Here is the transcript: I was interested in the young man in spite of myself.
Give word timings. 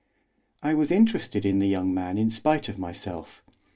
I 0.63 0.73
was 0.73 0.89
interested 0.89 1.45
in 1.45 1.59
the 1.59 1.67
young 1.67 1.93
man 1.93 2.17
in 2.17 2.31
spite 2.31 2.67
of 2.67 2.79
myself. 2.79 3.43